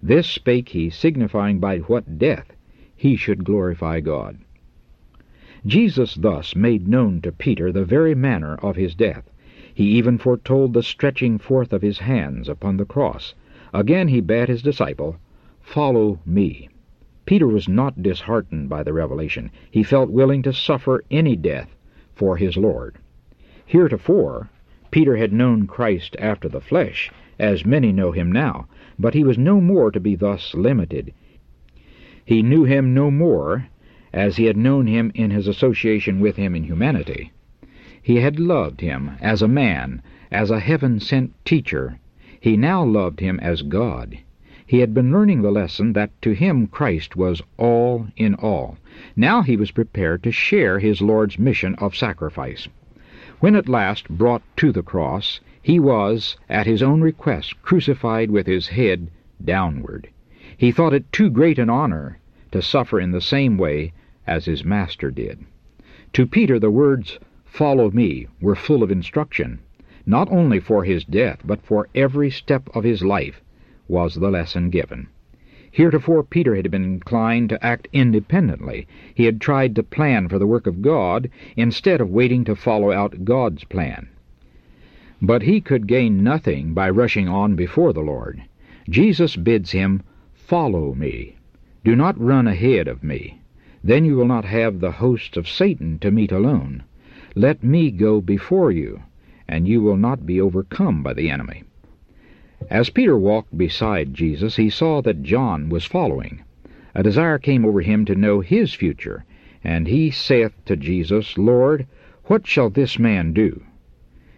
This 0.00 0.28
spake 0.28 0.68
he, 0.68 0.90
signifying 0.90 1.58
by 1.58 1.78
what 1.78 2.18
death 2.18 2.54
he 2.98 3.14
should 3.14 3.44
glorify 3.44 4.00
God. 4.00 4.36
Jesus 5.64 6.16
thus 6.16 6.56
made 6.56 6.88
known 6.88 7.20
to 7.20 7.30
Peter 7.30 7.70
the 7.70 7.84
very 7.84 8.12
manner 8.12 8.56
of 8.56 8.74
his 8.74 8.96
death. 8.96 9.30
He 9.72 9.84
even 9.92 10.18
foretold 10.18 10.74
the 10.74 10.82
stretching 10.82 11.38
forth 11.38 11.72
of 11.72 11.80
his 11.80 12.00
hands 12.00 12.48
upon 12.48 12.76
the 12.76 12.84
cross. 12.84 13.36
Again 13.72 14.08
he 14.08 14.20
bade 14.20 14.48
his 14.48 14.62
disciple, 14.62 15.16
Follow 15.60 16.18
me. 16.26 16.68
Peter 17.24 17.46
was 17.46 17.68
not 17.68 18.02
disheartened 18.02 18.68
by 18.68 18.82
the 18.82 18.92
revelation. 18.92 19.52
He 19.70 19.84
felt 19.84 20.10
willing 20.10 20.42
to 20.42 20.52
suffer 20.52 21.04
any 21.08 21.36
death 21.36 21.76
for 22.16 22.36
his 22.36 22.56
Lord. 22.56 22.96
Heretofore, 23.64 24.50
Peter 24.90 25.16
had 25.16 25.32
known 25.32 25.68
Christ 25.68 26.16
after 26.18 26.48
the 26.48 26.60
flesh, 26.60 27.12
as 27.38 27.64
many 27.64 27.92
know 27.92 28.10
him 28.10 28.32
now, 28.32 28.66
but 28.98 29.14
he 29.14 29.22
was 29.22 29.38
no 29.38 29.60
more 29.60 29.92
to 29.92 30.00
be 30.00 30.16
thus 30.16 30.52
limited. 30.54 31.14
He 32.28 32.42
knew 32.42 32.64
him 32.64 32.92
no 32.92 33.10
more 33.10 33.68
as 34.12 34.36
he 34.36 34.44
had 34.44 34.56
known 34.58 34.86
him 34.86 35.10
in 35.14 35.30
his 35.30 35.48
association 35.48 36.20
with 36.20 36.36
him 36.36 36.54
in 36.54 36.64
humanity. 36.64 37.32
He 38.02 38.16
had 38.16 38.38
loved 38.38 38.82
him 38.82 39.12
as 39.22 39.40
a 39.40 39.48
man, 39.48 40.02
as 40.30 40.50
a 40.50 40.60
heaven 40.60 41.00
sent 41.00 41.32
teacher. 41.46 41.98
He 42.38 42.54
now 42.54 42.84
loved 42.84 43.20
him 43.20 43.40
as 43.40 43.62
God. 43.62 44.18
He 44.66 44.80
had 44.80 44.92
been 44.92 45.10
learning 45.10 45.40
the 45.40 45.50
lesson 45.50 45.94
that 45.94 46.10
to 46.20 46.32
him 46.32 46.66
Christ 46.66 47.16
was 47.16 47.40
all 47.56 48.08
in 48.14 48.34
all. 48.34 48.76
Now 49.16 49.40
he 49.40 49.56
was 49.56 49.70
prepared 49.70 50.22
to 50.24 50.30
share 50.30 50.80
his 50.80 51.00
Lord's 51.00 51.38
mission 51.38 51.76
of 51.76 51.96
sacrifice. 51.96 52.68
When 53.40 53.54
at 53.54 53.70
last 53.70 54.06
brought 54.06 54.42
to 54.58 54.70
the 54.70 54.82
cross, 54.82 55.40
he 55.62 55.80
was, 55.80 56.36
at 56.50 56.66
his 56.66 56.82
own 56.82 57.00
request, 57.00 57.62
crucified 57.62 58.30
with 58.30 58.46
his 58.46 58.68
head 58.68 59.08
downward. 59.42 60.08
He 60.58 60.72
thought 60.72 60.92
it 60.92 61.12
too 61.12 61.30
great 61.30 61.56
an 61.60 61.70
honor 61.70 62.18
to 62.50 62.60
suffer 62.60 62.98
in 62.98 63.12
the 63.12 63.20
same 63.20 63.58
way 63.58 63.92
as 64.26 64.46
his 64.46 64.64
Master 64.64 65.08
did. 65.08 65.38
To 66.14 66.26
Peter 66.26 66.58
the 66.58 66.68
words, 66.68 67.20
Follow 67.44 67.92
me, 67.92 68.26
were 68.40 68.56
full 68.56 68.82
of 68.82 68.90
instruction, 68.90 69.60
not 70.04 70.28
only 70.32 70.58
for 70.58 70.82
his 70.82 71.04
death, 71.04 71.42
but 71.44 71.62
for 71.62 71.86
every 71.94 72.28
step 72.28 72.68
of 72.74 72.82
his 72.82 73.04
life, 73.04 73.40
was 73.86 74.16
the 74.16 74.32
lesson 74.32 74.68
given. 74.68 75.06
Heretofore 75.70 76.24
Peter 76.24 76.56
had 76.56 76.72
been 76.72 76.82
inclined 76.82 77.50
to 77.50 77.64
act 77.64 77.86
independently. 77.92 78.88
He 79.14 79.26
had 79.26 79.40
tried 79.40 79.76
to 79.76 79.84
plan 79.84 80.26
for 80.26 80.40
the 80.40 80.46
work 80.48 80.66
of 80.66 80.82
God 80.82 81.30
instead 81.56 82.00
of 82.00 82.10
waiting 82.10 82.42
to 82.46 82.56
follow 82.56 82.90
out 82.90 83.24
God's 83.24 83.62
plan. 83.62 84.08
But 85.22 85.42
he 85.42 85.60
could 85.60 85.86
gain 85.86 86.24
nothing 86.24 86.74
by 86.74 86.90
rushing 86.90 87.28
on 87.28 87.54
before 87.54 87.92
the 87.92 88.00
Lord. 88.00 88.42
Jesus 88.88 89.36
bids 89.36 89.70
him, 89.70 90.02
Follow 90.48 90.94
me. 90.94 91.36
Do 91.84 91.94
not 91.94 92.18
run 92.18 92.46
ahead 92.46 92.88
of 92.88 93.04
me. 93.04 93.38
Then 93.84 94.06
you 94.06 94.16
will 94.16 94.24
not 94.26 94.46
have 94.46 94.80
the 94.80 94.92
hosts 94.92 95.36
of 95.36 95.46
Satan 95.46 95.98
to 95.98 96.10
meet 96.10 96.32
alone. 96.32 96.84
Let 97.34 97.62
me 97.62 97.90
go 97.90 98.22
before 98.22 98.72
you, 98.72 99.02
and 99.46 99.68
you 99.68 99.82
will 99.82 99.98
not 99.98 100.24
be 100.24 100.40
overcome 100.40 101.02
by 101.02 101.12
the 101.12 101.28
enemy. 101.28 101.64
As 102.70 102.88
Peter 102.88 103.18
walked 103.18 103.58
beside 103.58 104.14
Jesus, 104.14 104.56
he 104.56 104.70
saw 104.70 105.02
that 105.02 105.22
John 105.22 105.68
was 105.68 105.84
following. 105.84 106.40
A 106.94 107.02
desire 107.02 107.38
came 107.38 107.66
over 107.66 107.82
him 107.82 108.06
to 108.06 108.14
know 108.14 108.40
his 108.40 108.72
future, 108.72 109.26
and 109.62 109.86
he 109.86 110.10
saith 110.10 110.54
to 110.64 110.76
Jesus, 110.76 111.36
Lord, 111.36 111.86
what 112.24 112.46
shall 112.46 112.70
this 112.70 112.98
man 112.98 113.34
do? 113.34 113.64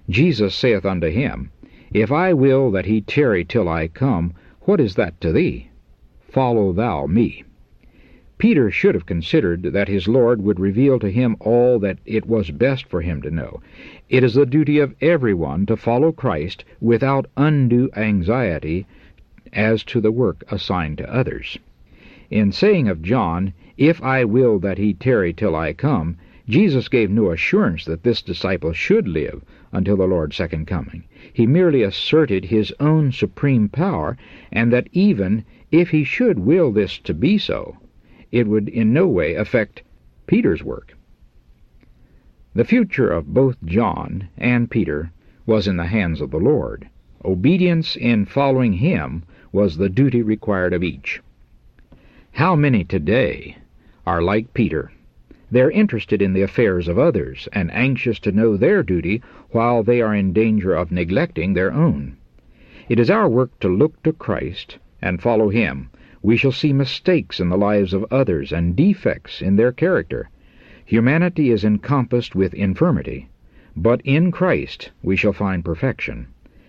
Jesus 0.09 0.57
saith 0.57 0.85
unto 0.85 1.09
him, 1.09 1.53
If 1.93 2.11
I 2.11 2.33
will 2.33 2.73
that 2.73 2.87
he 2.87 3.01
tarry 3.01 3.45
till 3.45 3.69
I 3.69 3.87
come, 3.87 4.33
what 4.63 4.81
is 4.81 4.97
that 4.97 5.21
to 5.21 5.31
thee? 5.31 5.70
Follow 6.33 6.73
thou 6.73 7.07
me. 7.07 7.43
Peter 8.39 8.71
should 8.71 8.95
have 8.95 9.05
considered 9.05 9.65
that 9.65 9.89
his 9.89 10.07
Lord 10.07 10.41
would 10.41 10.61
reveal 10.61 11.01
to 11.01 11.11
him 11.11 11.37
all 11.41 11.81
that 11.81 11.99
it 12.07 12.25
was 12.25 12.53
best 12.53 12.87
for 12.87 13.01
him 13.01 13.21
to 13.23 13.33
know. 13.33 13.61
It 14.09 14.23
is 14.23 14.35
the 14.35 14.47
duty 14.47 14.79
of 14.79 14.95
everyone 15.01 15.67
to 15.67 15.77
follow 15.77 16.13
Christ 16.13 16.65
without 16.81 17.27
undue 17.37 17.91
anxiety 17.97 18.87
as 19.53 19.83
to 19.83 20.01
the 20.01 20.13
work 20.13 20.45
assigned 20.53 20.99
to 20.99 21.13
others. 21.13 21.59
In 22.31 22.53
saying 22.53 22.87
of 22.87 23.03
John, 23.03 23.53
If 23.77 24.01
I 24.01 24.23
will 24.25 24.61
that 24.61 24.79
he 24.79 24.95
tarry 24.95 25.33
till 25.33 25.57
I 25.57 25.73
come, 25.73 26.17
Jesus 26.51 26.89
gave 26.89 27.11
no 27.11 27.31
assurance 27.31 27.85
that 27.85 28.03
this 28.03 28.23
disciple 28.23 28.73
should 28.73 29.07
live 29.07 29.45
until 29.71 29.97
the 29.97 30.07
Lord's 30.07 30.35
second 30.35 30.67
coming. 30.67 31.05
He 31.33 31.47
merely 31.47 31.85
asserted 31.85 32.47
his 32.47 32.75
own 32.81 33.13
supreme 33.13 33.69
power, 33.69 34.17
and 34.51 34.73
that 34.73 34.89
even 34.91 35.45
if 35.71 35.91
he 35.91 36.03
should 36.03 36.41
will 36.41 36.73
this 36.73 36.99
to 36.99 37.15
be 37.15 37.39
so, 37.39 37.77
it 38.33 38.49
would 38.49 38.69
in 38.69 38.93
no 38.93 39.07
way 39.07 39.35
affect 39.35 39.85
Peter's 40.27 40.65
work. 40.65 40.97
The 42.55 42.65
future 42.65 43.09
of 43.09 43.33
both 43.33 43.57
John 43.65 44.29
and 44.37 44.69
Peter 44.69 45.13
was 45.47 45.69
in 45.69 45.77
the 45.77 45.87
hands 45.87 46.21
of 46.21 46.33
the 46.33 46.39
Lord. 46.39 46.89
Obedience 47.25 47.95
in 47.95 48.25
following 48.25 48.73
him 48.73 49.23
was 49.53 49.77
the 49.77 49.89
duty 49.89 50.21
required 50.21 50.73
of 50.73 50.83
each. 50.83 51.21
How 52.33 52.57
many 52.57 52.83
today 52.83 53.59
are 54.05 54.21
like 54.21 54.53
Peter? 54.53 54.91
They're 55.51 55.71
interested 55.71 56.23
in 56.23 56.33
the 56.33 56.43
affairs 56.43 56.89
of 56.89 56.99
others 56.99 57.49
and 57.53 57.71
anxious 57.73 58.19
to 58.21 58.33
know 58.33 58.57
their 58.57 58.83
duty 58.83 59.23
while 59.51 59.83
they 59.83 60.01
are 60.01 60.15
in 60.15 60.33
danger 60.33 60.75
of 60.75 60.93
neglecting 60.93 61.55
their 61.55 61.73
own. 61.73 62.17
It 62.89 62.99
is 62.99 63.11
our 63.11 63.29
work 63.29 63.59
to 63.61 63.69
look 63.69 64.03
to 64.03 64.13
Christ 64.13 64.79
and 65.03 65.23
follow 65.23 65.49
Him 65.49 65.91
we 66.23 66.37
shall 66.37 66.53
see 66.53 66.73
mistakes 66.73 67.41
in 67.41 67.49
the 67.49 67.57
lives 67.57 67.95
of 67.95 68.05
others 68.11 68.53
and 68.53 68.77
defects 68.77 69.41
in 69.41 69.57
their 69.57 69.73
character. 69.73 70.29
Humanity 70.85 71.51
is 71.51 71.65
encompassed 71.65 72.35
with 72.35 72.53
infirmity, 72.53 73.29
but 73.75 74.03
in 74.05 74.31
Christ 74.31 74.91
we 75.03 75.17
shall 75.17 75.33
find 75.33 75.65
perfection. 75.65 76.27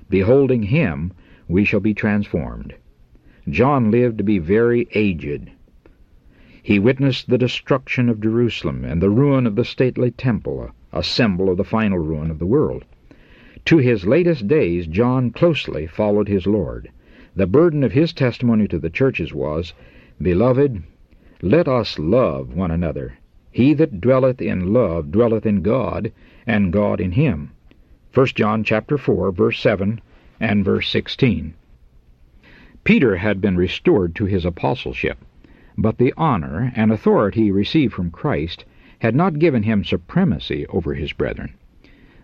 Beholding 0.09 0.63
Him, 0.63 1.11
we 1.49 1.65
shall 1.65 1.81
be 1.81 1.93
transformed. 1.93 2.75
John 3.49 3.91
lived 3.91 4.19
to 4.19 4.23
be 4.23 4.39
very 4.39 4.87
aged. 4.93 5.51
He 6.63 6.77
witnessed 6.77 7.27
the 7.27 7.39
destruction 7.39 8.07
of 8.07 8.21
Jerusalem 8.21 8.85
and 8.85 9.01
the 9.01 9.09
ruin 9.09 9.47
of 9.47 9.55
the 9.55 9.65
stately 9.65 10.11
temple, 10.11 10.69
a 10.93 11.01
symbol 11.01 11.49
of 11.49 11.57
the 11.57 11.63
final 11.63 11.97
ruin 11.97 12.29
of 12.29 12.37
the 12.37 12.45
world. 12.45 12.85
To 13.65 13.77
his 13.77 14.05
latest 14.05 14.47
days, 14.47 14.85
John 14.85 15.31
closely 15.31 15.87
followed 15.87 16.27
his 16.27 16.45
Lord. 16.45 16.91
The 17.35 17.47
burden 17.47 17.83
of 17.83 17.93
his 17.93 18.13
testimony 18.13 18.67
to 18.67 18.77
the 18.77 18.91
churches 18.91 19.33
was, 19.33 19.73
Beloved, 20.21 20.83
let 21.41 21.67
us 21.67 21.97
love 21.97 22.53
one 22.53 22.69
another. 22.69 23.13
He 23.51 23.73
that 23.73 23.99
dwelleth 23.99 24.39
in 24.39 24.71
love 24.71 25.11
dwelleth 25.11 25.47
in 25.47 25.63
God, 25.63 26.11
and 26.45 26.71
God 26.71 27.01
in 27.01 27.13
him. 27.13 27.51
1 28.13 28.27
John 28.27 28.63
chapter 28.63 28.99
4, 28.99 29.31
verse 29.31 29.59
7 29.59 29.99
and 30.39 30.63
verse 30.63 30.87
16. 30.89 31.55
Peter 32.83 33.15
had 33.15 33.41
been 33.41 33.57
restored 33.57 34.13
to 34.15 34.25
his 34.25 34.45
apostleship, 34.45 35.17
but 35.81 35.97
the 35.97 36.13
honor 36.15 36.71
and 36.75 36.91
authority 36.91 37.51
received 37.51 37.93
from 37.93 38.11
Christ 38.11 38.63
had 38.99 39.15
not 39.15 39.39
given 39.39 39.63
him 39.63 39.83
supremacy 39.83 40.65
over 40.67 40.93
his 40.93 41.11
brethren. 41.11 41.53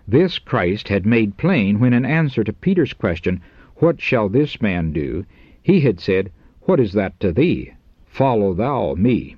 This 0.08 0.38
Christ 0.39 0.89
had 0.89 1.06
made 1.06 1.38
plain 1.38 1.80
when 1.80 1.91
in 1.91 2.06
answer 2.06 2.43
to 2.43 2.54
Peter's 2.54 2.93
question, 2.93 3.41
what 3.78 4.00
shall 4.00 4.30
this 4.30 4.62
man 4.62 4.91
do? 4.91 5.26
He 5.62 5.82
had 5.82 6.00
said, 6.00 6.32
What 6.62 6.80
is 6.80 6.93
that 6.93 7.20
to 7.20 7.32
thee? 7.32 7.72
Follow 8.06 8.54
thou 8.54 8.96
me. 8.96 9.36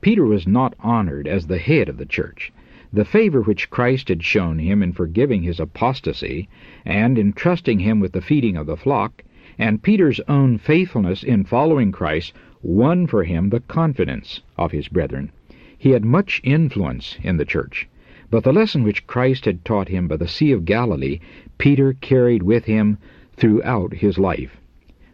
Peter 0.00 0.24
was 0.24 0.46
not 0.46 0.74
honored 0.80 1.28
as 1.28 1.46
the 1.46 1.58
head 1.58 1.88
of 1.88 1.96
the 1.96 2.06
church. 2.06 2.52
The 2.92 3.04
favor 3.04 3.42
which 3.42 3.70
Christ 3.70 4.08
had 4.08 4.22
shown 4.22 4.58
him 4.58 4.82
in 4.82 4.92
forgiving 4.92 5.42
his 5.42 5.60
apostasy, 5.60 6.48
and 6.84 7.18
in 7.18 7.32
trusting 7.32 7.80
him 7.80 8.00
with 8.00 8.12
the 8.12 8.22
feeding 8.22 8.56
of 8.56 8.66
the 8.66 8.76
flock, 8.76 9.22
and 9.58 9.82
Peter's 9.82 10.20
own 10.28 10.58
faithfulness 10.58 11.22
in 11.22 11.44
following 11.44 11.92
Christ 11.92 12.32
won 12.62 13.06
for 13.06 13.24
him 13.24 13.50
the 13.50 13.60
confidence 13.60 14.40
of 14.56 14.72
his 14.72 14.88
brethren. 14.88 15.30
He 15.76 15.90
had 15.90 16.04
much 16.04 16.40
influence 16.42 17.16
in 17.22 17.36
the 17.36 17.44
church. 17.44 17.88
But 18.30 18.44
the 18.44 18.52
lesson 18.52 18.82
which 18.82 19.06
Christ 19.06 19.44
had 19.44 19.64
taught 19.64 19.88
him 19.88 20.08
by 20.08 20.16
the 20.16 20.28
Sea 20.28 20.52
of 20.52 20.64
Galilee, 20.64 21.20
Peter 21.56 21.94
carried 21.94 22.42
with 22.42 22.64
him 22.64 22.98
throughout 23.36 23.94
his 23.94 24.18
life. 24.18 24.58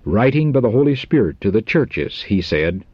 Writing 0.04 0.52
by 0.52 0.60
the 0.60 0.70
Holy 0.70 0.94
Spirit 0.94 1.40
to 1.42 1.50
the 1.50 1.62
churches, 1.62 2.22
he 2.22 2.40
said, 2.40 2.84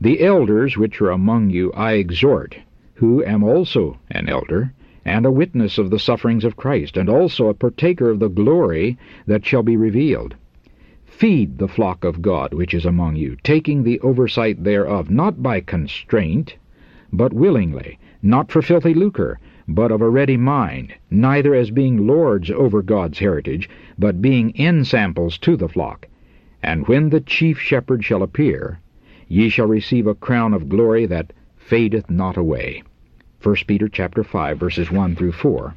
The 0.00 0.20
elders 0.20 0.76
which 0.76 1.00
are 1.00 1.10
among 1.10 1.50
you 1.50 1.72
I 1.72 1.92
exhort, 1.92 2.56
who 2.94 3.24
am 3.24 3.44
also 3.44 3.98
an 4.10 4.28
elder, 4.28 4.72
and 5.04 5.26
a 5.26 5.30
witness 5.30 5.78
of 5.78 5.90
the 5.90 5.98
sufferings 5.98 6.44
of 6.44 6.56
Christ, 6.56 6.96
and 6.96 7.08
also 7.08 7.48
a 7.48 7.54
partaker 7.54 8.10
of 8.10 8.18
the 8.18 8.28
glory 8.28 8.98
that 9.26 9.44
shall 9.44 9.62
be 9.62 9.76
revealed. 9.76 10.36
Feed 11.12 11.58
the 11.58 11.68
flock 11.68 12.04
of 12.04 12.22
God 12.22 12.54
which 12.54 12.74
is 12.74 12.84
among 12.84 13.16
you, 13.16 13.36
taking 13.44 13.82
the 13.82 14.00
oversight 14.00 14.64
thereof, 14.64 15.10
not 15.10 15.42
by 15.42 15.60
constraint, 15.60 16.56
but 17.12 17.32
willingly, 17.32 17.98
not 18.22 18.50
for 18.50 18.62
filthy 18.62 18.94
lucre, 18.94 19.38
but 19.68 19.92
of 19.92 20.00
a 20.00 20.08
ready 20.08 20.36
mind, 20.36 20.94
neither 21.10 21.54
as 21.54 21.70
being 21.70 22.06
lords 22.06 22.50
over 22.50 22.82
God's 22.82 23.18
heritage, 23.20 23.68
but 23.98 24.22
being 24.22 24.52
ensamples 24.58 25.38
to 25.38 25.54
the 25.54 25.68
flock. 25.68 26.08
And 26.62 26.88
when 26.88 27.10
the 27.10 27.20
chief 27.20 27.60
shepherd 27.60 28.02
shall 28.04 28.22
appear, 28.22 28.80
ye 29.28 29.48
shall 29.48 29.66
receive 29.66 30.06
a 30.06 30.14
crown 30.14 30.54
of 30.54 30.68
glory 30.68 31.06
that 31.06 31.32
fadeth 31.56 32.10
not 32.10 32.36
away. 32.36 32.82
1 33.42 33.54
Peter 33.66 33.88
chapter 33.88 34.24
5 34.24 34.58
verses 34.58 34.90
1 34.90 35.14
through 35.14 35.32
4. 35.32 35.74